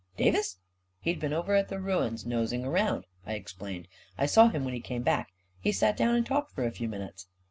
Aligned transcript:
"Davis?"" 0.17 0.57
He'd 1.03 1.19
been 1.19 1.31
over 1.31 1.55
af 1.55 1.67
the 1.67 1.79
ruins 1.79 2.25
nosing 2.25 2.65
around," 2.65 3.05
I 3.23 3.33
explained." 3.33 3.87
I 4.17 4.25
saw 4.25 4.47
him 4.47 4.65
when 4.65 4.73
he 4.73 4.79
came 4.79 5.03
back. 5.03 5.29
He 5.59 5.71
sat 5.71 5.95
down 5.95 6.15
and 6.15 6.25
talked 6.25 6.53
for 6.55 6.65
a 6.65 6.71
few 6.71 6.87
minutes." 6.89 7.27